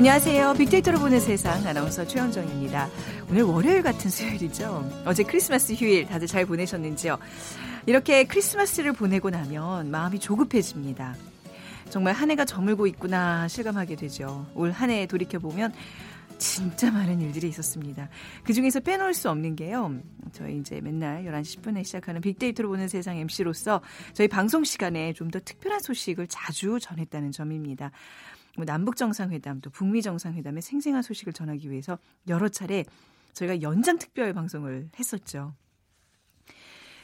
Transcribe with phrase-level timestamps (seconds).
[0.00, 0.54] 안녕하세요.
[0.54, 2.88] 빅데이터로 보는 세상 아나운서 최현정입니다.
[3.28, 5.02] 오늘 월요일 같은 수요일이죠.
[5.04, 7.18] 어제 크리스마스 휴일 다들 잘 보내셨는지요?
[7.84, 11.16] 이렇게 크리스마스를 보내고 나면 마음이 조급해집니다.
[11.90, 14.46] 정말 한 해가 저물고 있구나 실감하게 되죠.
[14.54, 15.74] 올 한 해 돌이켜보면
[16.38, 18.08] 진짜 많은 일들이 있었습니다.
[18.44, 19.92] 그 중에서 빼놓을 수 없는 게요.
[20.32, 23.82] 저희 이제 맨날 11시 10분에 시작하는 빅데이터로 보는 세상 MC로서
[24.14, 27.90] 저희 방송 시간에 좀 더 특별한 소식을 자주 전했다는 점입니다.
[28.56, 31.98] 뭐 남북 정상회담 또 북미 정상회담의 생생한 소식을 전하기 위해서
[32.28, 32.84] 여러 차례
[33.32, 35.54] 저희가 연장 특별 방송을 했었죠.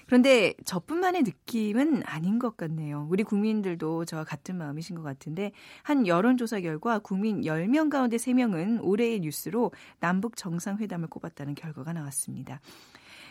[0.06, 3.08] 그런데 저뿐만의 느낌은 아닌 것 같네요.
[3.10, 5.50] 우리 국민들도 저와 같은 마음이신 것 같은데
[5.82, 12.60] 한 여론조사 결과 국민 10명 가운데 3명은 올해의 뉴스로 남북 정상회담을 꼽았다는 결과가 나왔습니다.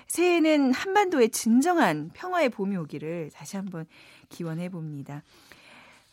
[0.08, 3.86] 새해에는 한반도의 진정한 평화의 봄이 오기를 다시 한번
[4.28, 5.24] 기원해 봅니다.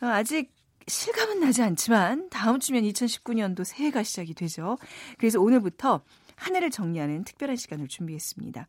[0.01, 0.53] 어, 아직
[0.87, 4.79] 실감은 나지 않지만 다음 주면 2019년도 새해가 시작이 되죠.
[5.19, 6.03] 그래서 오늘부터
[6.37, 8.67] 한 해를 정리하는 특별한 시간을 준비했습니다.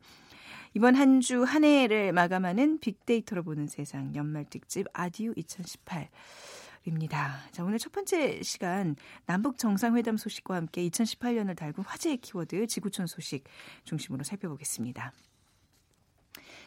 [0.74, 6.08] 이번 한 주 한 해를 마감하는 빅데이터로 보는 세상 연말 특집 아디오 2018.
[6.86, 7.38] 입니다.
[7.50, 13.44] 자, 오늘 첫 번째 시간 남북 정상회담 소식과 함께 2018년을 달군 화제의 키워드 지구촌 소식
[13.84, 15.10] 중심으로 살펴보겠습니다.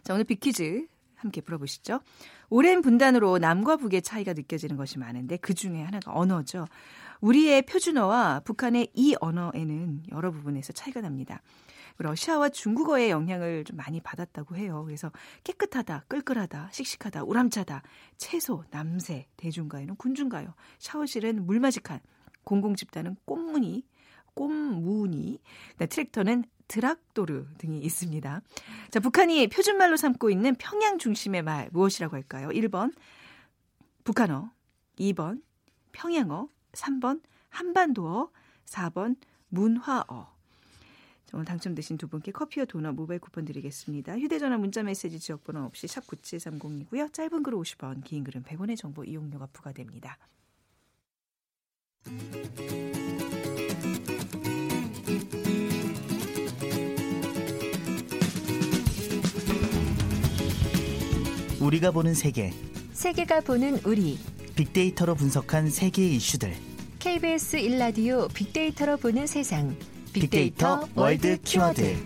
[0.01, 1.99] 자, 오늘 빅퀴즈 함께 풀어보시죠.
[2.49, 6.65] 오랜 분단으로 남과 북의 차이가 느껴지는 것이 많은데 그 중에 하나가 언어죠.
[7.19, 11.41] 우리의 표준어와 북한의 이 언어에는 여러 부분에서 차이가 납니다.
[11.99, 14.83] 러시아와 중국어의 영향을 좀 많이 받았다고 해요.
[14.85, 15.11] 그래서
[15.43, 17.81] 깨끗하다, 끌끌하다, 씩씩하다, 우람차다,
[18.17, 21.99] 채소, 남새, 대중가요는 군중가요, 샤워실은 물마직한,
[22.43, 23.83] 공공집단은 꽃무늬,
[24.35, 25.39] 꼼무늬,
[25.89, 28.41] 트랙터는 드락도르 등이 있습니다.
[28.91, 32.49] 자, 북한이 표준말로 삼고 있는 평양 중심의 말 무엇이라고 할까요?
[32.49, 32.93] 1번
[34.03, 34.51] 북한어,
[34.99, 35.41] 2번
[35.91, 38.29] 평양어, 3번 한반도어,
[38.65, 39.15] 4번
[39.49, 40.37] 문화어.
[41.33, 44.17] 오늘 당첨되신 두 분께 커피와 도넛 모바일 쿠폰 드리겠습니다.
[44.17, 47.11] 휴대전화 문자메시지 지역번호 없이 샵 9730이고요.
[47.11, 50.17] 짧은 글은 50원, 긴 글은 100원의 정보 이용료가 부과됩니다.
[61.67, 62.53] 우리가 보는 세계.
[62.93, 64.17] 세계가 보는 우리.
[64.55, 66.53] 빅데이터로 분석한 세계의 이슈들.
[66.99, 69.75] KBS 1라디오 빅데이터로 보는 세상.
[70.13, 71.37] 빅데이터, 빅데이터 월드.
[71.41, 71.97] 키워드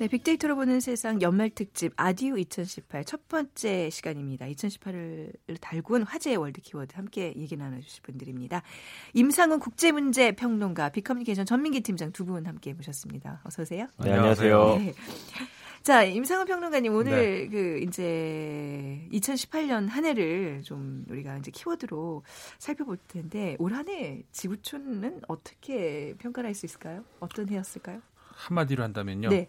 [0.00, 4.44] 네, 빅데이터로 보는 세상 연말 특집 아듀 2018 첫 번째 시간입니다.
[4.46, 8.62] 2018을 달군 화제의 월드 키워드 함께 얘기 나눠주실 분들입니다.
[9.14, 13.40] 임상훈 국제문제 평론가, 빅커뮤니케이션 전민기 팀장 두 분 함께 모셨습니다.
[13.44, 13.86] 어서 오세요.
[14.02, 14.76] 네, 안녕하세요.
[14.78, 14.94] 네.
[15.82, 17.48] 자, 임상훈 평론가님 오늘 네.
[17.48, 22.24] 그 이제 2018년 한 해를 좀 우리가 이제 키워드로
[22.58, 27.04] 살펴볼 텐데 올 한 해 지구촌은 어떻게 평가를 할수 있을까요?
[27.20, 28.00] 어떤 해였을까요?
[28.36, 29.28] 한마디로 한다면요.
[29.28, 29.48] 네.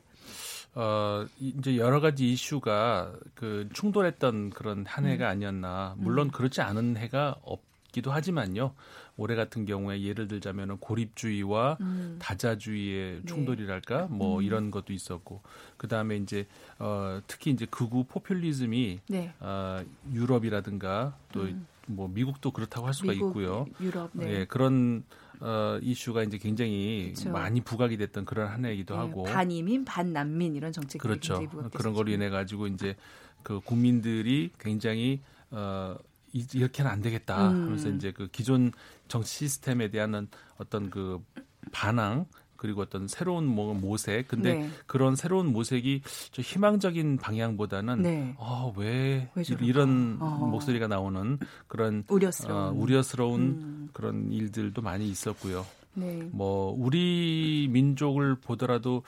[0.75, 5.31] 어, 이제 여러 가지 이슈가 그 충돌했던 그런 한 해가 음.
[5.31, 5.95] 아니었나.
[5.97, 6.31] 물론 음.
[6.31, 8.73] 그렇지 않은 해가 없기도 하지만요.
[9.17, 12.17] 올해 같은 경우에 예를 들자면은 고립주의와 음.
[12.19, 13.25] 다자주의의 네.
[13.25, 14.07] 충돌이랄까 네.
[14.09, 14.43] 뭐 음.
[14.43, 15.41] 이런 것도 있었고
[15.77, 16.45] 그 다음에 이제
[16.79, 19.33] 어 특히 이제 극우 포퓰리즘이 네.
[19.39, 19.81] 어
[20.11, 21.47] 유럽이라든가 또뭐
[21.87, 22.13] 음.
[22.13, 23.65] 미국도 그렇다고 할 수가 미국, 있고요.
[23.79, 24.41] 유럽 네.
[24.41, 25.05] 예, 그런
[25.39, 27.31] 어, 이슈가 이제 굉장히 그렇죠.
[27.31, 31.41] 많이 부각이 됐던 그런 한 해이기도 네, 하고 반이민 반난민 이런 정책이 그렇죠.
[31.73, 32.95] 그런 걸로 인해 가지고 이제
[33.43, 35.95] 그 국민들이 굉장히 어
[36.33, 37.63] 이렇게는 안 되겠다 음.
[37.65, 38.71] 하면서 이제 그 기존
[39.07, 41.23] 정치 시스템에 대한 어떤 그
[41.71, 42.25] 반항
[42.57, 44.69] 그리고 어떤 새로운 뭐 모색 근데 네.
[44.85, 46.01] 그런 새로운 모색이
[46.31, 48.35] 좀 희망적인 방향보다는 네.
[48.37, 49.29] 어왜
[49.61, 50.47] 이런 어.
[50.51, 53.89] 목소리가 나오는 그런 우려스러운, 어, 우려스러운 음.
[53.93, 55.65] 그런 일들도 많이 있었고요.
[55.95, 56.27] 네.
[56.31, 59.03] 뭐 우리 민족을 보더라도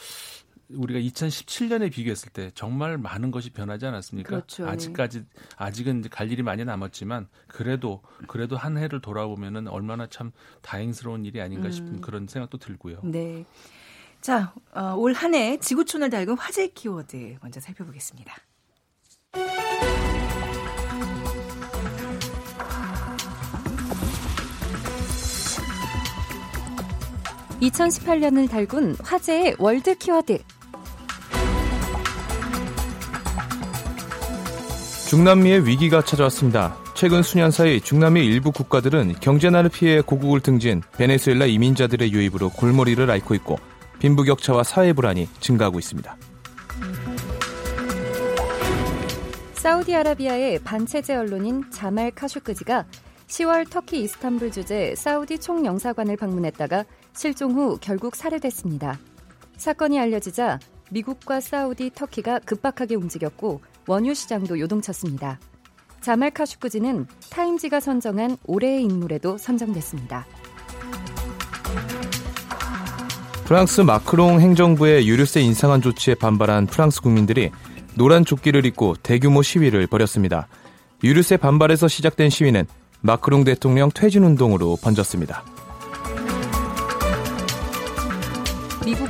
[0.69, 4.29] 우리가 2017년에 비교했을 때 정말 많은 것이 변하지 않았습니까?
[4.29, 4.65] 그렇죠.
[4.65, 4.71] 네.
[4.71, 5.25] 아직까지
[5.55, 10.31] 아직은 갈 일이 많이 남았지만 그래도 그래도 한 해를 돌아보면은 얼마나 참
[10.61, 12.01] 다행스러운 일이 아닌가 싶은 음.
[12.01, 12.99] 그런 생각도 들고요.
[13.03, 13.45] 네.
[14.19, 18.35] 자, 어, 올 한 해 지구촌을 달군 화제 키워드 먼저 살펴보겠습니다.
[27.61, 30.37] 2018년을 달군 화제의 월드 키워드.
[35.07, 36.75] 중남미의 위기가 찾아왔습니다.
[36.93, 43.33] 최근 수년 사이 중남미 일부 국가들은 경제난을 피해 고국을 등진 베네수엘라 이민자들의 유입으로 골머리를 앓고
[43.35, 43.57] 있고
[43.99, 46.17] 빈부격차와 사회 불안이 증가하고 있습니다.
[49.53, 52.85] 사우디아라비아의 반체제 언론인 자말 카슈크지가
[53.27, 56.83] 10월 터키 이스탄불 주재 사우디 총영사관을 방문했다가
[57.13, 58.99] 실종 후 결국 살해됐습니다.
[59.55, 60.59] 사건이 알려지자
[60.89, 65.39] 미국과 사우디, 터키가 급박하게 움직였고 원유 시장도 요동쳤습니다.
[66.01, 70.25] 자말 카슈쿠지는 타임지가 선정한 올해의 인물에도 선정됐습니다.
[73.45, 77.51] 프랑스 마크롱 행정부의 유류세 인상한 조치에 반발한 프랑스 국민들이
[77.95, 80.47] 노란 조끼를 입고 대규모 시위를 벌였습니다.
[81.03, 82.65] 유류세 반발에서 시작된 시위는
[83.01, 85.43] 마크롱 대통령 퇴진 운동으로 번졌습니다.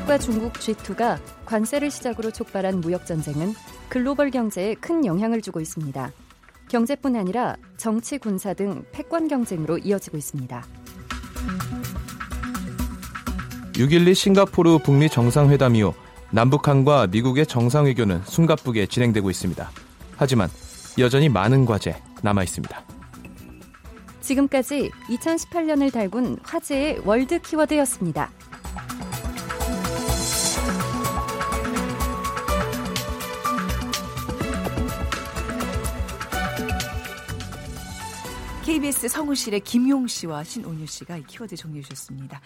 [0.08, 3.54] 미국과 중국 G2가 관세를 시작으로 촉발한 무역 전쟁은
[3.90, 6.12] 글로벌 경제에 큰 영향을 주고 있습니다.
[6.70, 10.66] 경제뿐 아니라 정치, 군사 등 패권 경쟁으로 이어지고 있습니다.
[13.74, 15.94] 6.12 싱가포르 북미 정상회담 이후
[16.32, 19.70] 남북한과 미국의 정상회견은 숨가쁘게 진행되고 있습니다.
[20.16, 20.50] 하지만
[20.98, 22.82] 여전히 많은 과제 남아 있습니다.
[24.22, 28.32] 지금까지 2018년을 달군 화제의 월드 키워드였습니다.
[38.78, 42.40] KBS 성우실의 김용 씨와 신온유 씨가 이 키워드 정리해 주셨습니다.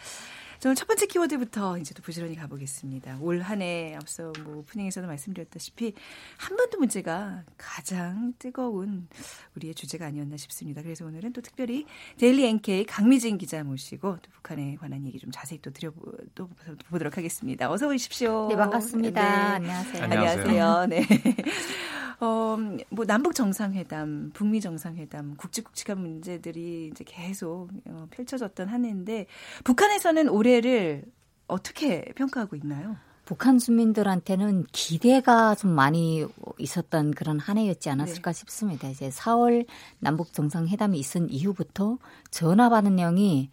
[0.62, 3.18] 저는 첫 번째 키워드부터 이제 또 부지런히 가보겠습니다.
[3.20, 5.96] 올 한 해 앞서 뭐 오프닝에서도 말씀드렸다시피
[6.38, 9.08] 한반도 문제가 가장 뜨거운
[9.56, 10.84] 우리의 주제가 아니었나 싶습니다.
[10.84, 11.88] 그래서 오늘은 또 특별히
[12.20, 15.92] 데일리 NK 강미진 기자 모시고 또 북한에 관한 얘기 좀 자세히 또 드려
[16.36, 16.48] 또
[16.92, 17.72] 보도록 하겠습니다.
[17.72, 18.48] 어서 오십시오.
[18.50, 19.58] 네 반갑습니다.
[19.60, 19.72] 네.
[19.72, 20.04] 안녕하세요.
[20.04, 20.86] 안녕하세요.
[20.90, 21.08] 네.
[22.24, 22.56] 어,
[22.90, 29.26] 뭐 남북 정상회담, 북미 정상회담, 굵직굵직한 문제들이 이제 계속 어, 펼쳐졌던 한 해인데
[29.64, 31.06] 북한에서는 올해 를
[31.48, 32.98] 어떻게 평가하고 있나요?
[33.26, 36.26] 북한 주민들한테는 기대가 좀 많이
[36.58, 38.40] 있었던 그런 한 해였지 않았을까 네.
[38.40, 38.90] 싶습니다.
[38.90, 39.66] 이제 4월
[40.00, 41.98] 남북 정상회담이 있은 이후부터
[42.30, 43.50] 전화 받은 내용이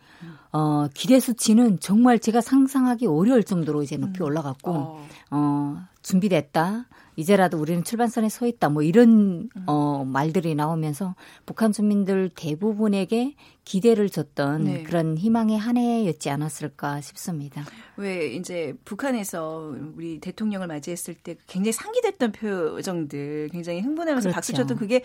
[0.52, 4.26] 어 기대 수치는 정말 제가 상상하기 어려울 정도로 이제 높이 음.
[4.26, 6.86] 올라갔고 어, 어 준비됐다.
[7.16, 8.68] 이제라도 우리는 출발선에 서 있다.
[8.68, 9.62] 뭐 이런 음.
[9.66, 11.16] 어 말들이 나오면서
[11.46, 13.34] 북한 주민들 대부분에게
[13.64, 14.82] 기대를 줬던 네.
[14.84, 17.64] 그런 희망의 한 해였지 않았을까 싶습니다.
[17.96, 24.34] 왜 이제 북한에서 우리 대통령을 맞이했을 때 굉장히 상기됐던 표정들, 굉장히 흥분하면서 그렇죠.
[24.34, 25.02] 박수 쳤던 그게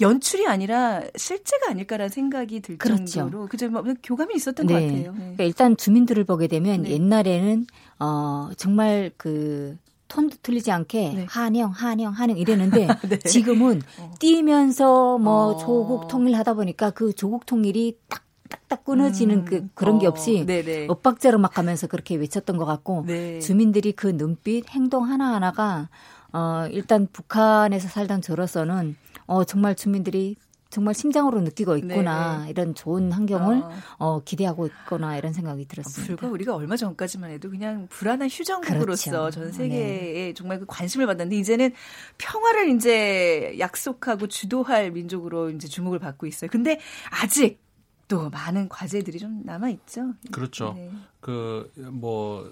[0.00, 3.04] 연출이 아니라 실제가 아닐까라는 생각이 들 그렇죠.
[3.04, 4.72] 정도로 그죠 뭐 교감이 있었던 네.
[4.72, 5.12] 것 같아요.
[5.12, 5.18] 네.
[5.18, 6.90] 그러니까 일단 주민들을 보게 되면 네.
[6.90, 7.66] 옛날에는
[7.98, 9.76] 어 정말 그
[10.08, 11.26] 톤도 틀리지 않게 네.
[11.28, 13.18] 한영, 한영, 한영 이랬는데 네.
[13.18, 14.14] 지금은 어.
[14.18, 15.56] 뛰면서 뭐 어.
[15.56, 19.44] 조국 통일하다 보니까 그 조국 통일이 딱 딱딱 끊어지는 음.
[19.44, 20.10] 그 그런 게 어.
[20.10, 20.92] 없이 어.
[20.92, 23.40] 엇박자로 막 가면서 그렇게 외쳤던 것 같고 네.
[23.40, 25.88] 주민들이 그 눈빛, 행동 하나 하나가
[26.32, 28.96] 어 일단 북한에서 살던 저로서는
[29.26, 30.36] 어 정말 주민들이
[30.70, 32.50] 정말 심장으로 느끼고 있구나 네.
[32.50, 33.70] 이런 좋은 환경을 어.
[33.98, 34.20] 어.
[34.24, 36.16] 기대하고 있거나 이런 생각이 들었습니다.
[36.16, 39.30] 불과 우리가 얼마 전까지만 해도 그냥 불안한 휴전국으로서 그렇죠.
[39.30, 40.34] 전 세계에 네.
[40.34, 41.72] 정말 그 관심을 받았는데 이제는
[42.18, 46.50] 평화를 이제 약속하고 주도할 민족으로 이제 주목을 받고 있어요.
[46.50, 47.60] 근데 아직
[48.08, 50.14] 또 많은 과제들이 좀 남아 있죠.
[50.30, 50.74] 그렇죠.
[50.76, 50.90] 네.
[51.20, 52.50] 그뭐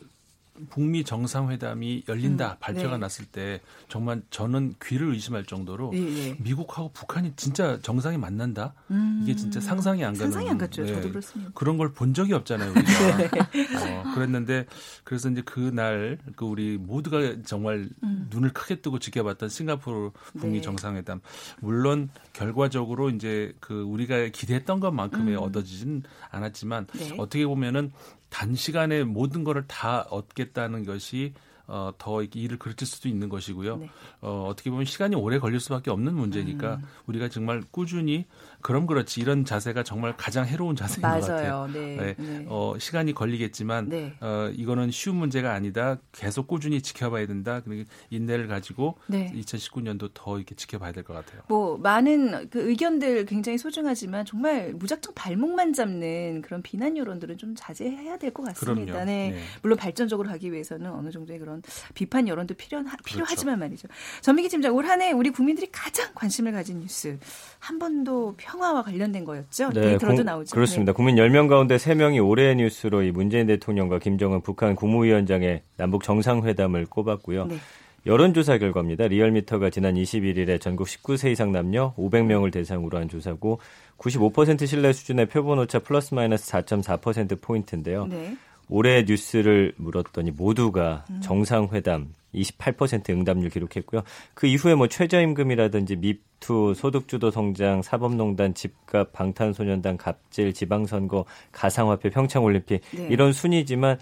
[0.71, 2.99] 북미 정상회담이 열린다 음, 발표가 네.
[2.99, 6.37] 났을 때 정말 저는 귀를 의심할 정도로 예, 예.
[6.39, 10.83] 미국하고 북한이 진짜 정상이 만난다 음, 이게 진짜 상상이 안 가는 상상이 안 갔죠.
[10.85, 11.51] 네, 저도 그렇습니다.
[11.55, 12.71] 그런 걸 본 적이 없잖아요.
[12.73, 13.17] 우리가
[13.53, 13.99] 네.
[13.99, 14.67] 어, 그랬는데
[15.05, 18.27] 그래서 이제 그날 그 우리 모두가 정말 음.
[18.31, 20.61] 눈을 크게 뜨고 지켜봤던 싱가포르 북미 네.
[20.63, 21.21] 정상회담
[21.61, 25.43] 물론 결과적으로 이제 그 우리가 기대했던 것만큼의 음.
[25.43, 27.15] 얻어지진 않았지만 네.
[27.19, 27.93] 어떻게 보면은
[28.35, 31.35] 단시간에 모든 거를 다 얻겠다는 것이
[31.67, 33.77] 어, 더 일을 그르칠 수도 있는 것이고요.
[33.79, 33.91] 네.
[34.21, 36.83] 어, 어떻게 보면 시간이 오래 걸릴 수밖에 없는 문제니까 음.
[37.07, 38.27] 우리가 정말 꾸준히
[38.61, 41.21] 그럼 그렇지 이런 자세가 정말 가장 해로운 자세인 맞아요.
[41.21, 41.69] 것 같아요.
[41.73, 41.97] 네.
[41.97, 42.15] 네.
[42.19, 42.47] 네.
[42.49, 44.15] 어, 시간이 걸리겠지만 네.
[44.21, 45.99] 어, 이거는 쉬운 문제가 아니다.
[46.13, 47.61] 계속 꾸준히 지켜봐야 된다.
[47.65, 49.33] 그리고 인내를 가지고 네.
[49.35, 51.43] 2019년도 더 이렇게 지켜봐야 될 것 같아요.
[51.49, 58.17] 뭐 많은 그 의견들 굉장히 소중하지만 정말 무작정 발목만 잡는 그런 비난 여론들은 좀 자제해야
[58.19, 58.93] 될 것 같습니다.
[58.93, 59.05] 그럼요.
[59.07, 59.31] 네.
[59.31, 59.39] 네.
[59.63, 61.54] 물론 발전적으로 하기 위해서는 어느 정도의 그런
[61.95, 63.61] 비판 여론도 필요 필요하지만 그렇죠.
[63.61, 63.89] 말이죠.
[64.21, 67.19] 전민기 팀장 올 한해 우리 국민들이 가장 관심을 가진 뉴스
[67.59, 69.71] 한 번도 평화와 관련된 거였죠.
[69.71, 70.55] 네, 데이터로도 공, 나오죠.
[70.55, 70.93] 그렇습니다.
[70.93, 70.97] 네.
[70.97, 77.47] 국민 10명 가운데 3명이 올해의 뉴스로 이 문재인 대통령과 김정은 북한 국무위원장의 남북 정상회담을 꼽았고요.
[77.47, 77.59] 네.
[78.07, 79.09] 여론조사 결과입니다.
[79.09, 83.61] 리얼미터가 지난 21일에 전국 19세 이상 남녀 500명을 대상으로 한 조사고
[83.97, 88.07] 95% 신뢰 수준의 표본 오차 플러스 마이너스 4.4% 포인트인데요.
[88.07, 88.37] 네.
[88.69, 91.21] 올해 뉴스를 물었더니 모두가 음.
[91.23, 94.03] 정상회담 28% 응답률 기록했고요.
[94.35, 103.09] 그 이후에 뭐 최저임금이라든지 미투, 소득주도 성장, 사법농단, 집값, 방탄소년단, 갑질, 지방선거, 가상화폐, 평창올림픽 네.
[103.11, 103.99] 이런 순위지만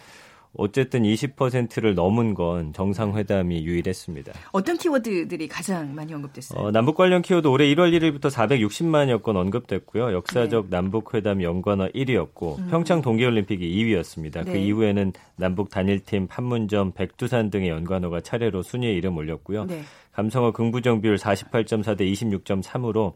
[0.54, 4.32] 어쨌든 20%를 넘은 건 정상회담이 유일했습니다.
[4.52, 6.60] 어떤 키워드들이 가장 많이 언급됐어요?
[6.60, 10.12] 어, 남북 관련 키워드 올해 1월 1일부터 460만여 건 언급됐고요.
[10.12, 10.76] 역사적 네.
[10.76, 12.68] 남북회담 연관어 1위였고 음.
[12.70, 14.44] 평창 동계올림픽이 2위였습니다.
[14.44, 14.52] 그 네.
[14.52, 19.64] 그 이후에는 남북 단일팀, 판문점, 백두산 등의 연관어가 차례로 순위에 이름 올렸고요.
[19.64, 19.82] 네.
[20.12, 23.14] 감성어 긍부정 비율 48.4 대 26.3으로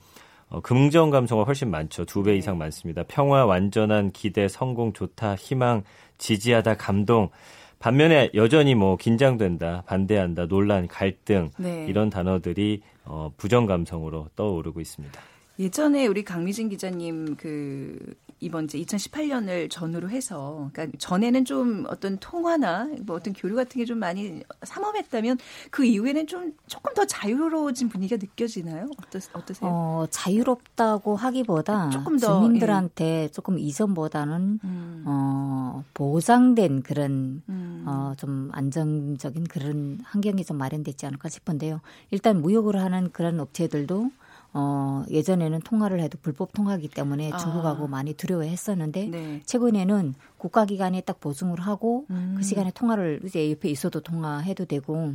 [0.48, 2.04] 어, 긍정 감성어 훨씬 많죠.
[2.04, 2.38] 두배 네.
[2.38, 3.02] 이상 많습니다.
[3.08, 5.82] 평화, 완전한 기대, 성공, 좋다, 희망,
[6.18, 7.30] 지지하다, 감동.
[7.78, 11.86] 반면에 여전히 뭐 긴장된다, 반대한다, 논란, 갈등 네.
[11.88, 15.20] 이런 단어들이 어, 부정 감성으로 떠오르고 있습니다.
[15.58, 22.88] 예전에 우리 강미진 기자님 그 이번 이제 2018년을 전후로 해서 그러니까 전에는 좀 어떤 통화나
[23.06, 25.38] 뭐 어떤 교류 같은 게 좀 많이 삼엄했다면
[25.70, 28.90] 그 이후에는 좀 조금 더 자유로워진 분위기가 느껴지나요?
[28.98, 29.70] 어떠, 어떠세요?
[29.70, 33.28] 어, 자유롭다고 하기보다 조금 더 주민들한테 예.
[33.28, 35.04] 조금 이전보다는 음.
[35.06, 37.84] 어, 보장된 그런 음.
[37.86, 41.80] 어, 좀 안정적인 그런 환경이 좀 마련됐지 않을까 싶은데요.
[42.10, 44.10] 일단 무역을 하는 그런 업체들도
[44.58, 47.36] 어, 예전에는 통화를 해도 불법 통화기 때문에 아.
[47.36, 47.88] 중국하고 아.
[47.88, 49.42] 많이 두려워했었는데 네.
[49.44, 52.36] 최근에는 국가기관에 딱 보증을 하고 음.
[52.38, 55.12] 그 시간에 통화를 이제 옆에 있어도 통화해도 되고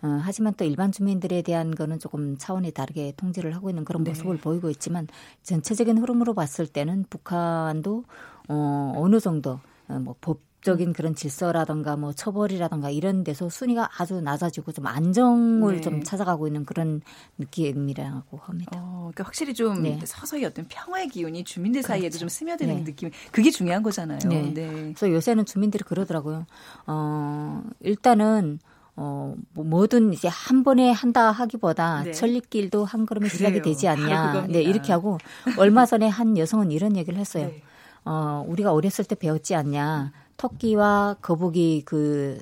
[0.00, 4.10] 어, 하지만 또 일반 주민들에 대한 거는 조금 차원이 다르게 통제를 하고 있는 그런 네.
[4.10, 5.06] 모습을 보이고 있지만
[5.42, 8.04] 전체적인 흐름으로 봤을 때는 북한도
[8.48, 14.72] 어, 어느 정도 어, 뭐법 적인 그런 질서라든가 뭐 처벌이라든가 이런 데서 순위가 아주 낮아지고
[14.72, 15.80] 좀 안정을 네.
[15.80, 17.00] 좀 찾아가고 있는 그런
[17.38, 18.72] 느낌이라고 합니다.
[18.74, 19.98] 어, 그러니까 확실히 좀 네.
[20.04, 22.18] 서서히 어떤 평화의 기운이 주민들 사이에도 그렇죠.
[22.18, 22.84] 좀 스며드는 네.
[22.84, 23.10] 느낌.
[23.30, 24.18] 그게 중요한 거잖아요.
[24.28, 24.52] 네.
[24.52, 24.92] 네.
[24.94, 26.44] 그래서 요새는 주민들이 그러더라고요.
[26.86, 28.58] 어, 일단은
[28.96, 32.12] 어, 뭐 뭐든 이제 한 번에 한다 하기보다 네.
[32.12, 34.48] 천리길도 한 걸음에 시작이 되지 않냐.
[34.48, 35.18] 네, 이렇게 하고
[35.56, 37.46] 얼마 전에 한 여성은 이런 얘기를 했어요.
[37.46, 37.62] 네.
[38.04, 40.12] 어, 우리가 어렸을 때 배웠지 않냐.
[40.38, 42.40] 토끼와 거북이 그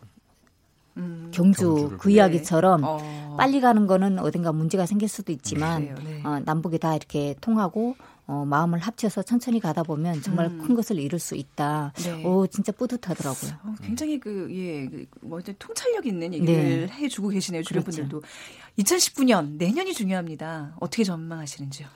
[0.97, 3.37] 음, 경주 그 이야기처럼 어.
[3.37, 6.23] 빨리 가는 거는 어딘가 문제가 생길 수도 있지만 네.
[6.25, 7.97] 어, 남북이 다 이렇게 통하고
[8.29, 10.59] 어, 마음을 합쳐서 천천히 가다 보면 정말 음.
[10.59, 11.93] 큰 것을 이룰 수 있다.
[11.97, 12.25] 네.
[12.25, 13.53] 오, 진짜 뿌듯하더라고요.
[13.63, 16.89] 어, 굉장히 그, 예, 그, 뭐, 통찰력 있는 얘기를 네.
[16.89, 17.63] 해주고 계시네요.
[17.63, 18.03] 주변 그렇죠.
[18.03, 18.23] 분들도.
[18.79, 20.75] 2019년, 내년이 중요합니다.
[20.81, 21.87] 어떻게 전망하시는지요?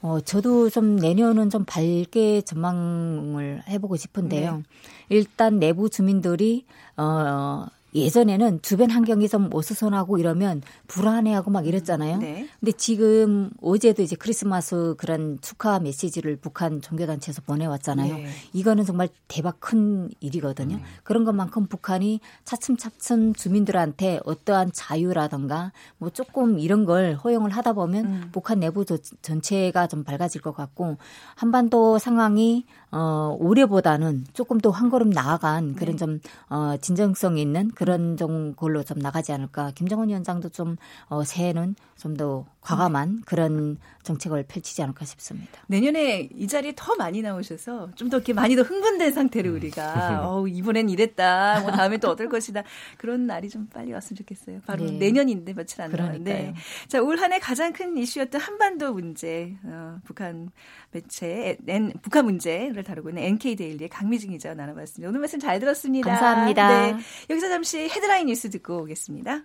[0.00, 4.58] 어, 저도 좀 내년은 좀 밝게 전망을 해보고 싶은데요.
[4.58, 4.62] 네.
[5.08, 6.64] 일단 내부 주민들이,
[6.96, 12.18] 어, 예전에는 주변 환경이 좀 어수선하고 이러면 불안해하고 막 이랬잖아요.
[12.18, 12.48] 네.
[12.60, 18.14] 근데 지금 어제도 이제 크리스마스 그런 축하 메시지를 북한 종교단체에서 보내왔잖아요.
[18.14, 18.28] 네.
[18.54, 20.76] 이거는 정말 대박 큰 일이거든요.
[20.76, 20.82] 음.
[21.02, 28.28] 그런 것만큼 북한이 차츰차츰 주민들한테 어떠한 자유라던가 뭐 조금 이런 걸 허용을 하다 보면 음.
[28.32, 30.96] 북한 내부 전체가 좀 밝아질 것 같고
[31.34, 35.98] 한반도 상황이 어, 올해보다는 조금 더 한 걸음 나아간 그런 네.
[35.98, 39.70] 좀 어, 진정성 있는 그런 좀 걸로 좀 나가지 않을까.
[39.70, 45.62] 김정은 위원장도 좀 어, 새해는 좀더 과감한 그런 정책을 펼치지 않을까 싶습니다.
[45.68, 50.46] 내년에 이 자리에 더 많이 나오셔서 좀 더 이렇게 많이 더 흥분된 상태로 우리가 어,
[50.46, 51.60] 이번엔 이랬다.
[51.60, 52.62] 뭐 다음에 또 어떨 것이다.
[52.96, 54.60] 그런 날이 좀 빨리 왔으면 좋겠어요.
[54.66, 54.92] 바로 네.
[54.92, 56.54] 내년인데 며칠 안 남았는데.
[56.88, 59.54] 자, 올 한 해 가장 큰 이슈였던 한반도 문제.
[59.64, 60.50] 어, 북한
[60.90, 65.08] 매체 N, 북한 문제를 다루고 있는 NK데일리의 강미진 기자와 나눠봤습니다.
[65.08, 66.08] 오늘 말씀 잘 들었습니다.
[66.10, 66.68] 감사합니다.
[66.92, 66.96] 네.
[67.30, 69.42] 여기서 잠시 헤드라인 뉴스 듣고 오겠습니다.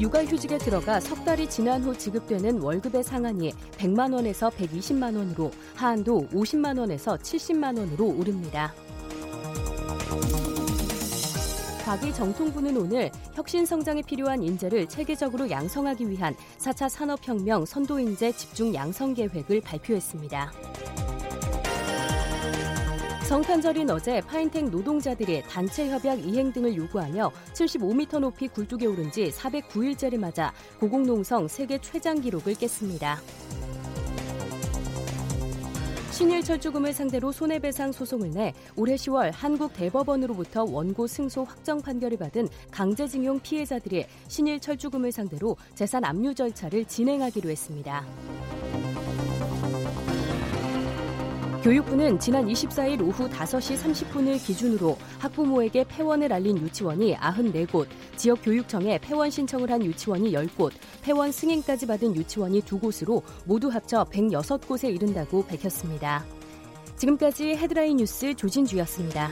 [0.00, 6.78] 육아휴직에 들어가 석 달이 지난 후 지급되는 월급의 상한이 100만 원에서 120만 원으로 하한도 50만
[6.78, 8.72] 원에서 70만 원으로 오릅니다.
[11.84, 19.12] 과기 정통부는 오늘 혁신 성장에 필요한 인재를 체계적으로 양성하기 위한 4차 산업혁명 선도인재 집중 양성
[19.12, 20.50] 계획을 발표했습니다.
[23.30, 30.18] 성탄절인 어제 파인텍 노동자들이 단체 협약 이행 등을 요구하며 75m 높이 굴뚝에 오른 지 409일째를
[30.18, 33.20] 맞아 고공농성 세계 최장 기록을 깼습니다.
[36.10, 42.48] 신일 철주금을 상대로 손해배상 소송을 내 올해 10월 한국 대법원으로부터 원고 승소 확정 판결을 받은
[42.72, 48.04] 강제징용 피해자들이 신일 철주금을 상대로 재산 압류 절차를 진행하기로 했습니다.
[51.62, 57.86] 교육부는 지난 24일 오후 5시 30분을 기준으로 학부모에게 폐원을 알린 유치원이 94곳,
[58.16, 65.44] 지역교육청에 폐원 신청을 한 유치원이 10곳, 폐원 승인까지 받은 유치원이 2곳으로 모두 합쳐 106곳에 이른다고
[65.44, 66.24] 밝혔습니다.
[66.96, 69.30] 지금까지 헤드라인 뉴스 조진주였습니다.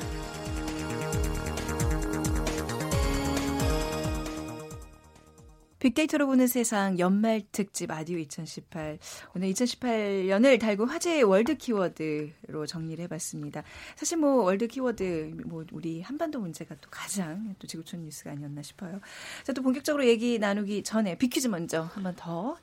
[5.78, 8.98] 빅데이터로 보는 세상 연말 특집 아디오 2018.
[9.36, 13.62] 오늘 2018년을 달군 화제의 월드 키워드로 정리를 해봤습니다.
[13.94, 19.00] 사실 뭐 월드 키워드, 뭐 우리 한반도 문제가 또 가장 또 지구촌 뉴스가 아니었나 싶어요.
[19.44, 22.56] 자, 또 본격적으로 얘기 나누기 전에 빅퀴즈 먼저 한번 더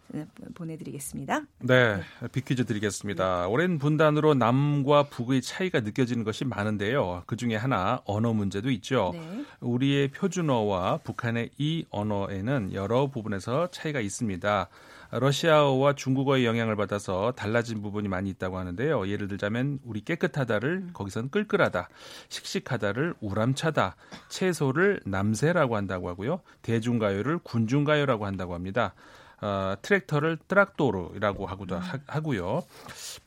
[0.53, 1.43] 보내드리겠습니다.
[1.59, 2.01] 네,
[2.33, 3.47] 빅퀴즈 드리겠습니다.
[3.47, 7.23] 오랜 분단으로 남과 북의 차이가 느껴지는 것이 많은데요.
[7.27, 9.11] 그 중에 하나 언어 문제도 있죠.
[9.13, 9.45] 네.
[9.61, 14.69] 우리의 표준어와 북한의 이 언어에는 여러 부분에서 차이가 있습니다.
[15.11, 19.07] 러시아어와 중국어의 영향을 받아서 달라진 부분이 많이 있다고 하는데요.
[19.07, 21.89] 예를 들자면 우리 깨끗하다를 거기선 끌끌하다,
[22.29, 23.95] 식식하다를 우람차다,
[24.29, 26.41] 채소를 남새라고 한다고 하고요.
[26.61, 28.93] 대중가요를 군중가요라고 한다고 합니다.
[29.41, 32.63] 어, 트랙터를 트락도르라고 하고도 하 고요.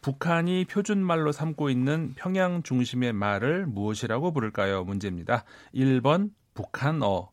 [0.01, 4.85] 북한이 표준말로 삼고 있는 평양 중심의 말을 무엇이라고 부를까요?
[4.85, 5.45] 문제입니다.
[5.75, 7.31] 1번 북한어,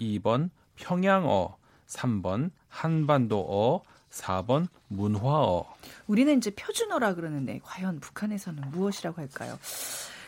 [0.00, 1.56] 2번 평양어,
[1.88, 5.64] 3번 한반도어, 4번 문화어.
[6.06, 9.58] 우리는 이제 표준어라 그러는데 과연 북한에서는 무엇이라고 할까요?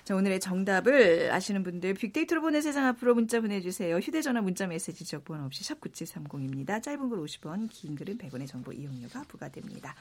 [0.04, 3.96] 자, 오늘의 정답을 아시는 분들 빅데이터로 보는 세상 앞으로 문자 보내주세요.
[3.98, 6.82] 휴대전화 문자 메시지 적번 없이 샵 9730입니다.
[6.82, 9.94] 짧은 글 50원, 긴 글은 100원의 정보 이용료가 부과됩니다.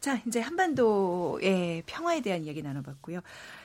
[0.00, 3.20] 자, 이제 한반도의 평화에 대한 이야기 나눠봤고요.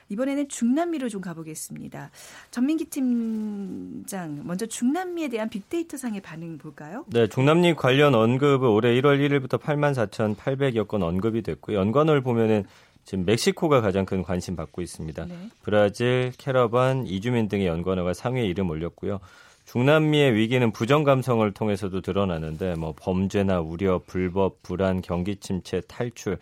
[0.09, 2.09] 이번에는 중남미로 좀 가보겠습니다.
[2.51, 7.05] 전민기 팀장, 먼저 중남미에 대한 빅데이터 상의 반응 볼까요?
[7.07, 11.77] 네, 중남미 관련 언급은 올해 1월 1일부터 8만 4,800여 건 언급이 됐고요.
[11.77, 12.65] 연관을 보면은
[13.05, 15.25] 지금 멕시코가 가장 큰 관심 받고 있습니다.
[15.25, 15.49] 네.
[15.61, 19.19] 브라질, 캐러반, 이주민 등의 연관어가 상위에 이름 올렸고요.
[19.73, 26.37] 중남미의 위기는 부정 감성을 통해서도 드러나는데 뭐 범죄나 우려, 불법, 불안, 경기 침체, 탈출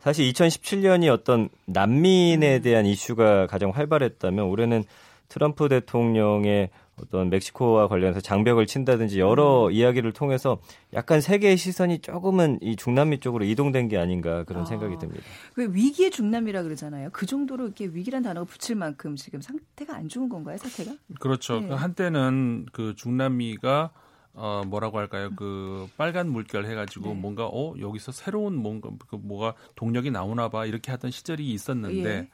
[0.00, 2.62] 사실 2017년이 어떤 난민에 음.
[2.62, 4.82] 대한 이슈가 가장 활발했다면 올해는
[5.28, 9.72] 트럼프 대통령의 어떤 멕시코와 관련해서 장벽을 친다든지 여러 음.
[9.72, 10.58] 이야기를 통해서
[10.92, 15.24] 약간 세계의 시선이 조금은 이 중남미 쪽으로 이동된 게 아닌가 그런 아, 생각이 듭니다.
[15.56, 17.10] 왜 위기의 중남미라 그러잖아요.
[17.12, 20.96] 그 정도로 이렇게 위기란 단어가 붙일 만큼 지금 상태가 안 좋은 건가요, 사태가?
[21.18, 21.60] 그렇죠.
[21.60, 21.70] 네.
[21.70, 23.90] 한때는 그 중남미가
[24.34, 25.30] 어 뭐라고 할까요?
[25.36, 27.14] 그 빨간 물결 해가지고 네.
[27.14, 32.28] 뭔가 어 여기서 새로운 뭔가 그 뭐가 동력이 나오나 봐 이렇게 하던 시절이 있었는데 예.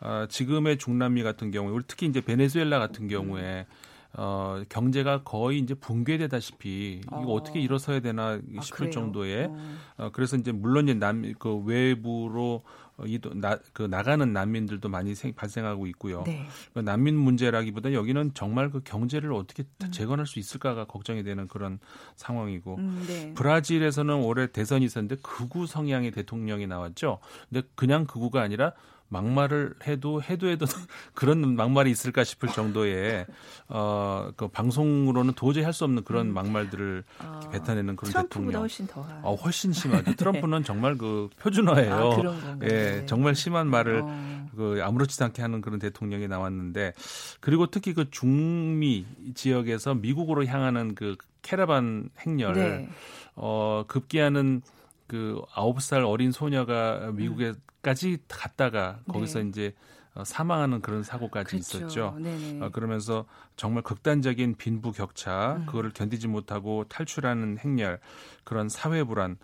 [0.00, 3.93] 어, 지금의 중남미 같은 경우에 특히 이제 베네수엘라 같은 경우에 음.
[4.16, 7.20] 어, 경제가 거의 이제 붕괴되다시피 어.
[7.22, 9.76] 이거 어떻게 일어서야 되나 아, 싶을 아, 정도의 어.
[9.98, 10.10] 어.
[10.12, 12.62] 그래서 이제 물론 이제 남 그 외부로
[13.06, 16.22] 이도 나, 그 나가는 난민들도 많이 생, 발생하고 있고요.
[16.24, 16.46] 네.
[16.72, 19.90] 그 난민 문제라기보다 여기는 정말 그 경제를 어떻게 음.
[19.90, 21.80] 재건할 수 있을까가 걱정이 되는 그런
[22.14, 23.34] 상황이고 음, 네.
[23.34, 27.18] 브라질에서는 올해 대선이 있었는데 극우 성향의 대통령이 나왔죠.
[27.50, 28.74] 근데 그냥 극우가 아니라
[29.14, 30.66] 막말을 해도 해도 해도
[31.14, 33.26] 그런 막말이 있을까 싶을 정도의
[33.68, 36.34] 어 그 방송으로는 도저히 할 수 없는 그런 음.
[36.34, 38.60] 막말들을 어, 뱉어내는 그런 대통령.
[38.60, 39.04] 훨씬 더.
[39.22, 40.04] 어, 훨씬 심하죠.
[40.10, 40.14] 네.
[40.14, 41.92] 트럼프는 정말 그 표준어예요.
[41.92, 43.06] 아, 예, 네.
[43.06, 44.48] 정말 심한 말을 어.
[44.54, 46.92] 그 아무렇지도 않게 하는 그런 대통령이 나왔는데
[47.40, 52.88] 그리고 특히 그 중미 지역에서 미국으로 향하는 그 캐러반 행렬 네.
[53.34, 54.62] 어 급기야는
[55.06, 57.54] 그 아홉 살 어린 소녀가 미국에 음.
[57.82, 59.48] 까지 갔다가 거기서 네.
[59.48, 59.74] 이제
[60.14, 61.78] 어, 사망하는 그런 사고까지 그렇죠.
[61.78, 62.16] 있었죠.
[62.60, 65.66] 어, 그러면서 정말 극단적인 빈부 격차, 음.
[65.66, 67.98] 그거를 견디지 못하고 탈출하는 행렬,
[68.44, 69.36] 그런 사회 불안.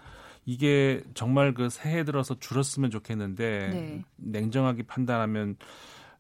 [0.46, 4.05] 이게 정말 그 새해 들어서 줄었으면 좋겠는데 네.
[4.16, 5.57] 냉정하게 판단하면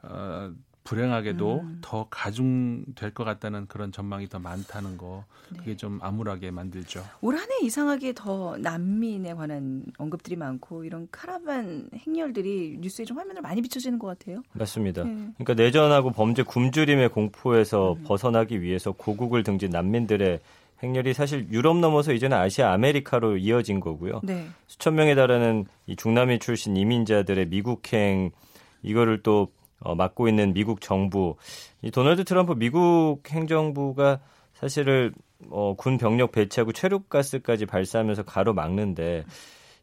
[0.02, 0.52] 어,
[0.84, 1.78] 불행하게도 음.
[1.82, 5.76] 더 가중될 것 같다는 그런 전망이 더 많다는 거 그게 네.
[5.76, 7.04] 좀 암울하게 만들죠.
[7.20, 13.42] 올 한 해 이상하게 더 난민에 관한 언급들이 많고 이런 카라반 행렬들이 뉴스에 좀 화면을
[13.42, 14.42] 많이 비춰지는 것 같아요.
[14.52, 15.04] 맞습니다.
[15.04, 15.10] 네.
[15.38, 18.04] 그러니까 내전하고 범죄 굶주림의 공포에서 음.
[18.04, 20.40] 벗어나기 위해서 고국을 등진 난민들의
[20.82, 24.20] 행렬이 사실 유럽 넘어서 이제는 아시아 아메리카로 이어진 거고요.
[24.22, 24.46] 네.
[24.66, 28.30] 수천 명에 달하는 이 중남미 출신 이민자들의 미국행
[28.82, 31.36] 이거를 또 어, 맡고 있는 미국 정부,
[31.82, 34.20] 이 도널드 트럼프 미국 행정부가
[34.54, 35.12] 사실을
[35.48, 39.24] 어, 군 병력 배치하고 최루가스까지 발사하면서 가로막는데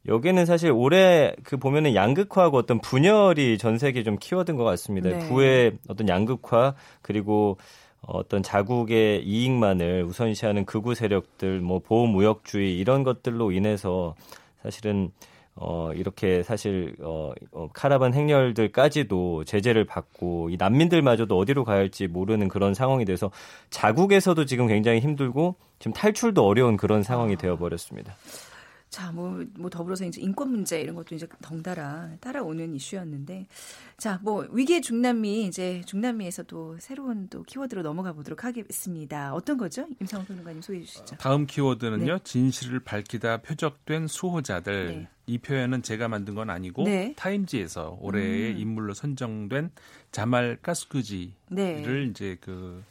[0.07, 5.10] 여기는 사실 올해 그 보면은 양극화하고 어떤 분열이 전 세계 좀 키워든 것 같습니다.
[5.10, 5.19] 네.
[5.27, 7.57] 부의 어떤 양극화 그리고
[8.01, 14.15] 어떤 자국의 이익만을 우선시하는 극우 세력들, 뭐 보호무역주의 이런 것들로 인해서
[14.62, 15.12] 사실은
[15.60, 22.48] 어, 이렇게 사실, 어, 어, 카라반 행렬들까지도 제재를 받고, 이 난민들마저도 어디로 가야 할지 모르는
[22.48, 23.32] 그런 상황이 돼서
[23.72, 27.38] 자국에서도 지금 굉장히 힘들고, 지금 탈출도 어려운 그런 상황이 아.
[27.38, 28.15] 되어버렸습니다.
[28.89, 33.47] 자, 뭐, 뭐 더불어서 이제 인권 문제 이런 것도 이제 덩달아 따라오는 이슈였는데,
[33.97, 39.34] 자, 뭐 위기의 중남미 이제 중남미에서도 새로운 또 키워드로 넘어가 보도록 하겠습니다.
[39.34, 39.86] 어떤 거죠?
[40.00, 41.17] 임상훈 평론가님 소개해 주시죠.
[41.17, 42.23] 다음 키워드는요, 네.
[42.23, 44.88] 진실을 밝히다 표적된 수호자들.
[44.88, 45.08] 네.
[45.30, 47.13] 이 표현은 제가 만든 건 아니고 네.
[47.17, 48.60] 타임지에서 올해의 음.
[48.60, 49.71] 인물로 선정된
[50.13, 52.06] 자말 가스쿠지를 네.
[52.10, 52.82] 이제 그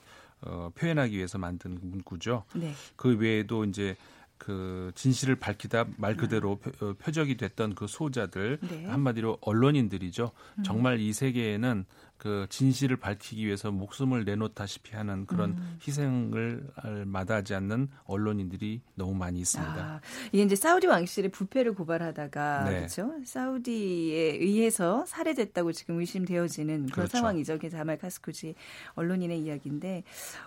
[0.42, 2.44] 어, 표현하기 위해서 만든 문구죠.
[2.54, 2.74] 네.
[2.94, 3.96] 그 외에도 이제
[4.38, 8.84] 그 진실을 밝히다 말 그대로 표, 어, 적이 됐던 그 수호자들 네.
[8.86, 10.30] 한마디로 언론인들이죠.
[10.58, 10.62] 음.
[10.62, 11.84] 정말 이 세계에는
[12.18, 15.78] 그 진실을 밝히기 위해서 목숨을 내놓다시피 하는 그런 음.
[15.86, 16.66] 희생을
[17.04, 19.74] 마다하지 않는 언론인들이 너무 많이 있습니다.
[19.74, 20.00] 아,
[20.32, 22.76] 이게 이제 사우디 왕실의 부패를 고발하다가 네.
[22.78, 23.12] 그렇죠?
[23.24, 27.18] 사우디에 의해서 살해됐다고 지금 의심되어지는 그런 그렇죠.
[27.18, 27.58] 상황이죠.
[27.58, 28.54] 그 자말 카스쿠지
[28.94, 30.04] 언론인의 이야기인데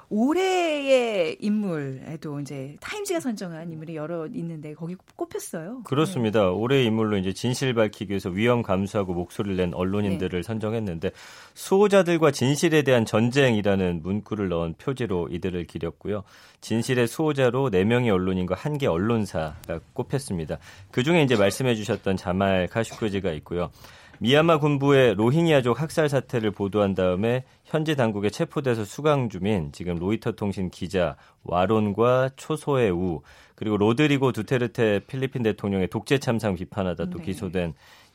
[0.10, 5.84] 올해의 인물에도 이제 타임즈가 선정한 인물이 여러 있는데 거기 꼽혔어요.
[5.84, 6.42] 그렇습니다.
[6.42, 6.48] 네.
[6.48, 10.44] 올해의 인물로 이제 진실 밝히기 위해서 위험 감수하고 목소리를 낸 언론인들을 네.
[10.44, 11.12] 선정했는데
[11.60, 16.24] 수호자들과 진실에 대한 전쟁이라는 문구를 넣은 표지로 이들을 기렸고요.
[16.62, 20.58] 진실의 수호자로 4명의 언론인과 1개 언론사가 꼽혔습니다.
[20.92, 23.72] 그중에 이제 말씀해 주셨던 자말 카슈크지가 있고요.
[24.20, 30.70] 미얀마 군부의 로힝야족 학살 사태를 보도한 다음에 현지 당국에 체포돼서 수감 중인 지금 로이터 통신
[30.70, 33.22] 기자 와 론과 초 소에 우
[33.56, 37.26] 그리고 로드리고 두테르테 필리핀 대통령의 독재 참상 비판하다 또 네.
[37.26, 37.74] 기소된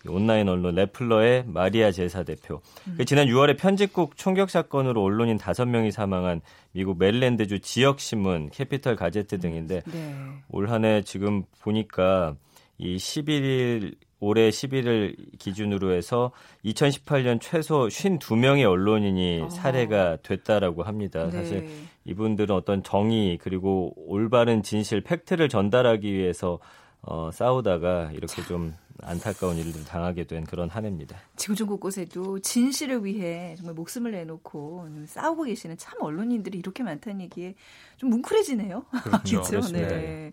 [0.09, 2.61] 온라인 언론 래플러의 마리아 레사 대표.
[2.87, 2.95] 음.
[2.99, 6.41] 그 지난 6월에 편집국 총격 사건으로 언론인 5명이 사망한
[6.73, 10.15] 미국 메릴랜드주 지역 신문 캐피털 가제트 등인데 네.
[10.51, 12.35] 올 한 해 지금 보니까
[12.79, 16.33] 이 11일 올해 11일 기준으로 해서
[16.65, 19.49] 2018년 최소 52명의 언론인이 어.
[19.51, 21.25] 살해가 됐다라고 합니다.
[21.27, 21.31] 네.
[21.31, 21.69] 사실
[22.05, 26.59] 이분들은 어떤 정의 그리고 올바른 진실 팩트를 전달하기 위해서
[27.03, 28.45] 어, 싸우다가 이렇게 참.
[28.47, 31.17] 좀 안타까운 일들을 당하게 된 그런 한 해입니다.
[31.37, 37.55] 지구 전 곳곳에도 진실을 위해 정말 목숨을 내놓고 싸우고 계시는 참 언론인들이 이렇게 많다는 얘기에
[37.97, 38.85] 좀 뭉클해지네요.
[39.05, 39.43] 그렇죠.
[39.73, 40.33] 네.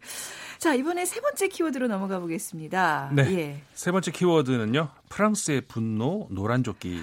[0.57, 3.11] 자 이번에 세 번째 키워드로 넘어가 보겠습니다.
[3.13, 3.31] 네.
[3.33, 3.61] 예.
[3.73, 4.89] 세 번째 키워드는요.
[5.09, 7.01] 프랑스의 분노 노란조끼.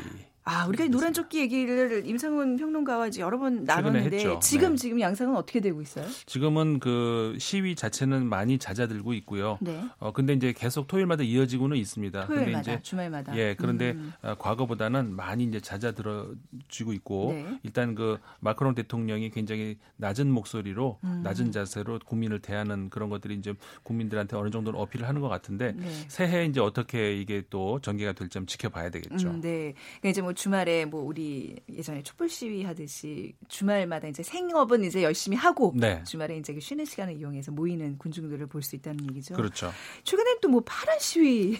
[0.49, 4.77] 아, 우리가 노란 조끼 얘기를 임상훈 평론가와 이제 여러 번 나눴는데 지금 네.
[4.77, 6.07] 지금 양상은 어떻게 되고 있어요?
[6.25, 9.59] 지금은 그 시위 자체는 많이 잦아들고 있고요.
[9.61, 9.85] 네.
[9.99, 12.27] 어 근데 이제 계속 토요일마다 이어지고는 있습니다.
[12.27, 13.37] 토요일마다 근데 이제 주말마다.
[13.37, 14.15] 예, 그런데 음.
[14.23, 17.59] 어, 과거보다는 많이 이제 잦아들어지고 있고 네.
[17.63, 21.21] 일단 그 마크롱 대통령이 굉장히 낮은 목소리로 음.
[21.25, 25.91] 낮은 자세로 국민을 대하는 그런 것들이 이제 국민들한테 어느 정도는 어필을 하는 것 같은데 네.
[26.09, 29.29] 새해 이제 어떻게 이게 또 전개가 될지 지켜봐야 되겠죠.
[29.29, 29.75] 음, 네.
[30.01, 35.37] 그러니까 이제 뭐 주말에 뭐 우리 예전에 촛불 시위 하듯이 주말마다 이제 생업은 이제 열심히
[35.37, 36.01] 하고 네.
[36.05, 39.35] 주말에 이제 그 쉬는 시간을 이용해서 모이는 군중들을 볼 수 있다는 얘기죠.
[39.35, 39.73] 그렇죠.
[40.05, 41.59] 최근에 또뭐 파란 시위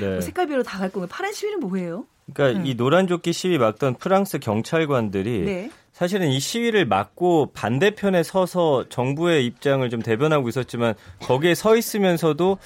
[0.00, 0.08] 네.
[0.10, 2.06] 뭐 색깔별로 다 갈 거면 파란 시위는 뭐예요?
[2.34, 2.66] 그러니까 음.
[2.66, 5.70] 이 노란조끼 시위 막던 프랑스 경찰관들이 네.
[6.00, 12.56] 사실은 이 시위를 막고 반대편에 서서 정부의 입장을 좀 대변하고 있었지만 거기에 서 있으면서도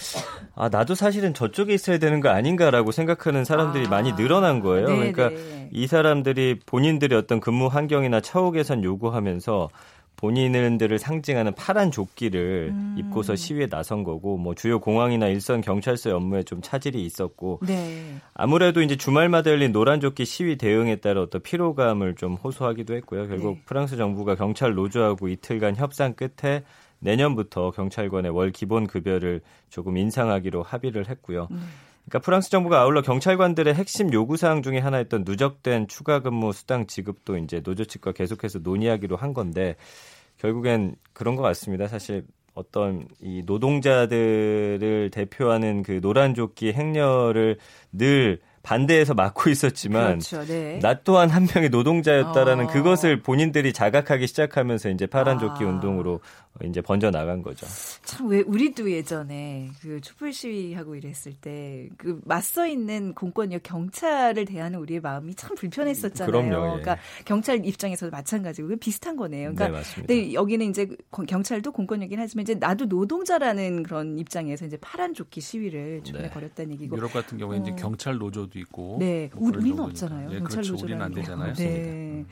[0.54, 3.90] 아 나도 사실은 저쪽에 있어야 되는 거 아닌가라고 생각하는 사람들이 아.
[3.90, 4.86] 많이 늘어난 거예요.
[4.86, 5.10] 네네.
[5.10, 5.68] 그러니까 네.
[5.72, 9.68] 이 사람들이 본인들의 어떤 근무 환경이나 처우 개선 요구하면서
[10.16, 12.96] 본인들을 상징하는 파란 조끼를 음.
[12.98, 18.16] 입고서 시위에 나선 거고 뭐 주요 공항이나 일선 경찰서 업무에 좀 차질이 있었고 네.
[18.32, 23.28] 아무래도 이제 주말마다 열린 노란 조끼 시위 대응에 따라 어떤 피로감을 좀 호소하기도 했고요.
[23.28, 23.62] 결국 네.
[23.66, 26.62] 프랑스 정부가 경찰 노조하고 이틀간 협상 끝에
[27.00, 31.48] 내년부터 경찰관의 월 기본 급여를 조금 인상하기로 합의를 했고요.
[31.50, 31.68] 음.
[32.04, 37.38] 그러니까 프랑스 정부가 아울러 경찰관들의 핵심 요구 사항 중에 하나였던 누적된 추가 근무 수당 지급도
[37.38, 39.76] 이제 노조 측과 계속해서 논의하기로 한 건데
[40.38, 41.88] 결국엔 그런 것 같습니다.
[41.88, 47.58] 사실 어떤 이 노동자들을 대표하는 그 노란 조끼 행렬을
[47.92, 50.78] 늘 반대해서 막고 있었지만 그렇죠, 네.
[50.80, 52.68] 나 또한 한 명의 노동자였다라는 어.
[52.68, 55.68] 그것을 본인들이 자각하기 시작하면서 이제 파란 조끼 아.
[55.68, 56.20] 운동으로
[56.62, 57.66] 이제 번져 나간 거죠.
[58.04, 64.78] 참 왜 우리도 예전에 그 촛불 시위하고 이랬을 때 그 맞서 있는 공권력 경찰을 대하는
[64.78, 66.30] 우리의 마음이 참 불편했었잖아요.
[66.30, 66.68] 그럼요, 예.
[66.82, 69.54] 그러니까 경찰 입장에서도 마찬가지고 비슷한 거네요.
[69.54, 70.06] 그러니까 네, 맞습니다.
[70.14, 70.88] 근데 여기는 이제
[71.26, 76.30] 경찰도 공권력이긴 하지만 이제 나도 노동자라는 그런 입장에서 이제 파란 조끼 시위를 최근에 네.
[76.30, 76.96] 벌였다는 얘기고.
[76.96, 77.60] 유럽 같은 경우에 어.
[77.60, 78.98] 이제 경찰 노조도 있고.
[79.00, 80.30] 네, 뭐 우리는 없잖아요.
[80.30, 80.84] 네, 경찰 그렇죠.
[80.84, 81.52] 우리는 안 되잖아요.
[81.54, 82.24] 네.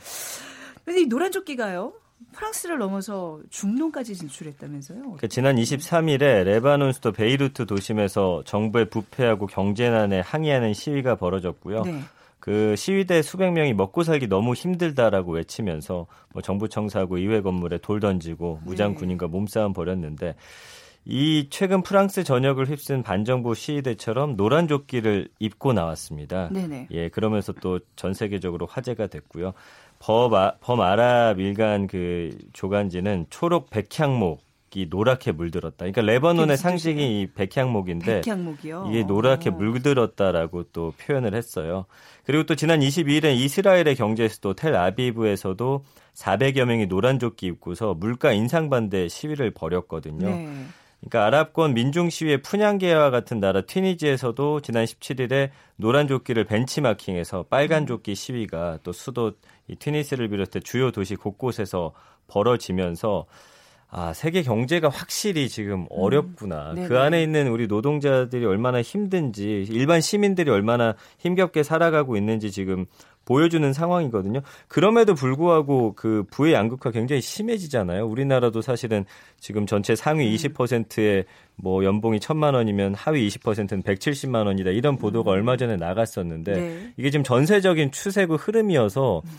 [0.85, 1.93] 근데 이 노란 조끼가요.
[2.33, 5.01] 프랑스를 넘어서 중동까지 진출했다면서요?
[5.01, 11.83] 그러니까 지난 23일에 레바논 수도 베이루트 도심에서 정부의 부패하고 경제난에 항의하는 시위가 벌어졌고요.
[11.83, 12.01] 네.
[12.39, 18.01] 그 시위대 수백 명이 먹고 살기 너무 힘들다라고 외치면서 뭐 정부 청사하고 의회 건물에 돌
[18.01, 18.99] 던지고 무장 네.
[18.99, 20.35] 군인과 몸싸움 벌였는데
[21.05, 26.49] 이 최근 프랑스 전역을 휩쓴 반정부 시위대처럼 노란 조끼를 입고 나왔습니다.
[26.53, 26.89] 네네.
[26.93, 29.53] 예, 그러면서 또 전 세계적으로 화제가 됐고요.
[30.03, 34.43] 범아, 범아랍 일간 그 조간지는 초록 백향목
[34.75, 35.77] 이 노랗게 물들었다.
[35.79, 38.89] 그러니까 레바논의 상징이 이 백향목인데 백향목이요?
[38.89, 39.53] 이게 노랗게 오.
[39.53, 41.85] 물들었다라고 또 표현을 했어요.
[42.25, 45.85] 그리고 또 지난 22일엔 이스라엘의 경제 수도 텔 아비브에서도
[46.15, 50.27] 400여 명이 노란 조끼 입고서 물가 인상 반대 시위를 벌였거든요.
[50.27, 50.49] 네.
[51.03, 58.15] 그러니까 아랍권 민중 시위의 푸냥계와 같은 나라 튀니지에서도 지난 17일에 노란 조끼를 벤치마킹해서 빨간 조끼
[58.15, 59.33] 시위가 또 수도
[59.69, 61.93] 이 튀니스를 비롯해 주요 도시 곳곳에서
[62.27, 63.27] 벌어지면서
[63.95, 65.87] 아, 세계 경제가 확실히 지금 음.
[65.91, 66.73] 어렵구나.
[66.79, 66.89] 음.
[66.89, 72.87] 그 안에 있는 우리 노동자들이 얼마나 힘든지, 일반 시민들이 얼마나 힘겹게 살아가고 있는지 지금
[73.27, 74.41] 보여주는 상황이거든요.
[74.67, 78.07] 그럼에도 불구하고 그 부의 양극화 굉장히 심해지잖아요.
[78.07, 79.05] 우리나라도 사실은
[79.39, 81.25] 지금 전체 상위 20%의 음.
[81.57, 84.71] 뭐 연봉이 천만 원이면 하위 20%는 170만 원이다.
[84.71, 85.35] 이런 보도가 음.
[85.35, 86.93] 얼마 전에 나갔었는데 네.
[86.97, 89.31] 이게 지금 전세적인 추세고 흐름이어서 음.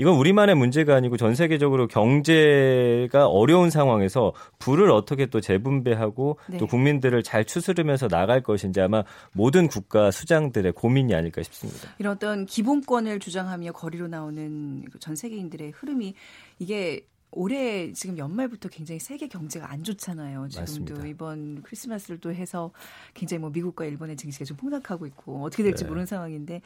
[0.00, 6.56] 이건 우리만의 문제가 아니고 전 세계적으로 경제가 어려운 상황에서 부를 어떻게 또 재분배하고 네.
[6.56, 11.90] 또 국민들을 잘 추스르면서 나갈 것인지 아마 모든 국가 수장들의 고민이 아닐까 싶습니다.
[11.98, 16.14] 이런 어떤 기본권을 주장하며 거리로 나오는 전 세계인들의 흐름이
[16.58, 20.48] 이게 올해 지금 연말부터 굉장히 세계 경제가 안 좋잖아요.
[20.48, 21.06] 지금도 맞습니다.
[21.06, 22.72] 이번 크리스마스를 또 해서
[23.14, 25.88] 굉장히 뭐 미국과 일본의 증시가 좀 폭락하고 있고 어떻게 될지 네.
[25.88, 26.60] 모르는 상황인데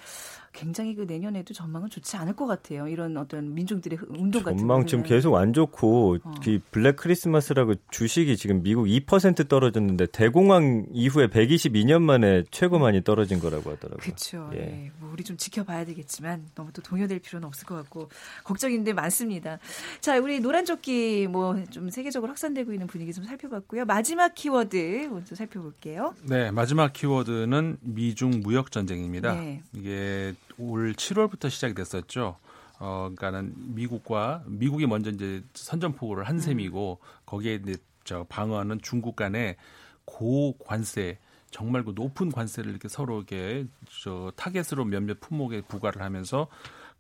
[0.53, 2.89] 굉장히 그 내년에도 전망은 좋지 않을 것 같아요.
[2.89, 6.35] 이런 어떤 민중들의 운동 같은 전망 지금 계속 안 좋고 어.
[6.43, 13.39] 그 블랙 크리스마스라고 주식이 지금 미국 2% 떨어졌는데 대공황 이후에 122년 만에 최고 많이 떨어진
[13.39, 13.99] 거라고 하더라고요.
[13.99, 14.51] 그렇죠.
[14.55, 14.59] 예.
[14.59, 14.91] 네.
[14.99, 18.09] 뭐 우리 좀 지켜봐야 되겠지만 너무 또 동요될 필요는 없을 것 같고
[18.45, 19.59] 걱정인데 많습니다.
[20.01, 23.85] 자, 우리 노 노란조끼 뭐 좀 세계적으로 확산되고 있는 분위기 좀 살펴봤고요.
[23.85, 26.15] 마지막 키워드 먼저 살펴볼게요.
[26.23, 29.35] 네, 마지막 키워드는 미중 무역 전쟁입니다.
[29.35, 29.63] 네.
[29.73, 32.37] 이게 올 7월부터 시작이 됐었죠.
[32.79, 36.41] 어, 그러니까는 미국과 미국이 먼저 이제 선전포고를 한 음.
[36.41, 39.57] 셈이고 거기에 이제 저 방어하는 중국 간의
[40.05, 41.19] 고관세
[41.51, 43.67] 정말 그 높은 관세를 이렇게 서로 이렇게
[44.03, 46.49] 저 타겟으로 몇몇 품목에 부과를 하면서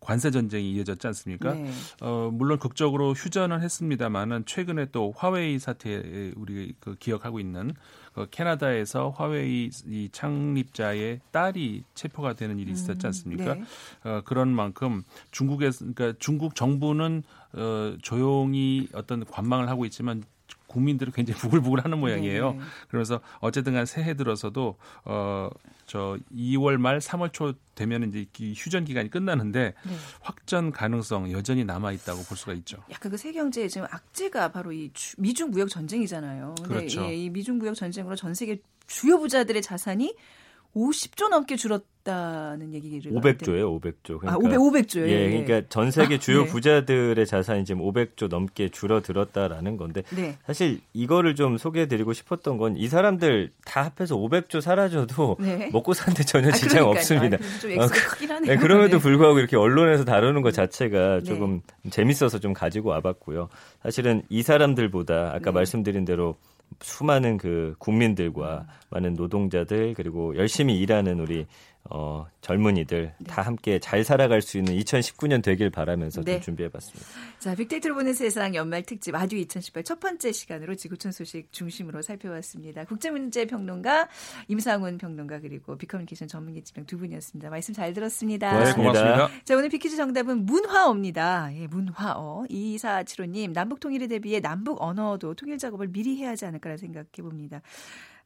[0.04, 1.54] 관세 전쟁이 이어졌지 않습니까?
[1.54, 1.70] 네.
[2.02, 7.72] 어, 물론 극적으로 휴전은 했습니다만은 최근에 또 화웨이 사태 우리 그 기억하고 있는
[8.14, 13.52] 그 캐나다에서 화웨이 이 창립자의 딸이 체포가 되는 일이 있었지 음, 않습니까?
[13.54, 13.66] 음,
[14.04, 14.10] 네.
[14.10, 17.22] 어, 그런 만큼 중국에 그러니까 중국 정부는
[17.54, 20.22] 어, 조용히 어떤 관망을 하고 있지만
[20.74, 22.52] 국민들은 굉장히 부글부글하는 모양이에요.
[22.52, 22.58] 네.
[22.88, 25.50] 그래서 어쨌든 간 새해 들어서도 어
[25.86, 29.96] 저 2월 말 3월 초 되면 이제 휴전 기간이 끝나는데 네.
[30.20, 32.78] 확전 가능성 여전히 남아 있다고 볼 수가 있죠.
[32.90, 36.54] 약간 그 세계 경제의 지금 악재가 바로 이 미중 무역 전쟁이잖아요.
[36.64, 37.04] 그렇죠.
[37.04, 40.14] 예, 이 미중 무역 전쟁으로 전 세계 주요 부자들의 자산이
[40.74, 44.18] 50조 넘게 줄었다는 얘기를 500조예요, 500조.
[44.20, 45.08] 그러니까, 아, 500, 500조예요.
[45.08, 46.48] 예, 그러니까 전 세계 아, 주요 네.
[46.48, 50.36] 부자들의 자산이 지금 500조 넘게 줄어들었다라는 건데 네.
[50.46, 55.70] 사실 이거를 좀 소개해 드리고 싶었던 건 이 사람들 다 합해서 500조 사라져도 네.
[55.72, 57.36] 먹고 사는데 전혀 아, 지장 아, 없습니다.
[57.36, 59.02] 아, 크, 네, 그럼에도 네.
[59.02, 61.22] 불구하고 이렇게 언론에서 다루는 것 자체가 네.
[61.22, 61.60] 조금
[61.90, 63.48] 재밌어서 좀 가지고 와봤고요.
[63.82, 65.50] 사실은 이 사람들보다 아까 네.
[65.52, 66.36] 말씀드린 대로
[66.80, 71.46] 수많은 그 국민들과 많은 노동자들 그리고 열심히 일하는 우리
[71.90, 73.30] 어, 젊은이들 네.
[73.30, 76.34] 다 함께 잘 살아갈 수 있는 2019년 되길 바라면서 네.
[76.34, 77.06] 좀 준비해봤습니다.
[77.38, 82.84] 자, 빅데이터로 보는 세상 연말 특집 아듀 2018 첫 번째 시간으로 지구촌 소식 중심으로 살펴봤습니다.
[82.84, 84.08] 국제문제평론가
[84.48, 87.50] 임상훈 평론가 그리고 빅커뮤니케이션 전민기 팀장 두 분이었습니다.
[87.50, 88.50] 말씀 잘 들었습니다.
[88.50, 88.92] 고맙습니다.
[88.92, 89.44] 네, 고맙습니다.
[89.44, 91.50] 자, 오늘 빅퀴즈 정답은 문화어입니다.
[91.54, 92.44] 예, 문화어.
[92.48, 97.60] 2475님, 남북 통일에 대비해 남북 언어도 통일 작업을 미리 해야 하지 않을까라 생각해 봅니다.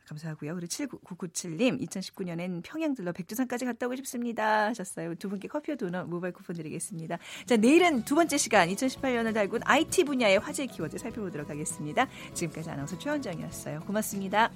[0.09, 0.55] 감사하고요.
[0.55, 4.67] 그리고 7997님, 2019년엔 평양 들러 백두산까지 갔다 오고 싶습니다.
[4.67, 5.15] 하셨어요.
[5.17, 7.19] 두 분께 커피와 도넛 모바일 쿠폰 드리겠습니다.
[7.47, 12.09] 자, 내일은 두 번째 시간 2018년을 달군 IT 분야의 화제 키워드 살펴보도록 하겠습니다.
[12.35, 13.81] 지금까지 아나운서 최원정이었어요.
[13.81, 14.51] 고맙습니다.